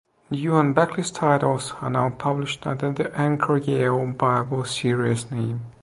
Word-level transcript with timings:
New 0.31 0.57
and 0.57 0.75
backlist 0.75 1.13
titles 1.13 1.75
are 1.79 1.91
now 1.91 2.09
published 2.09 2.65
under 2.65 2.91
the 2.91 3.15
Anchor 3.15 3.57
Yale 3.57 4.07
Bible 4.07 4.65
Series 4.65 5.29
name. 5.29 5.61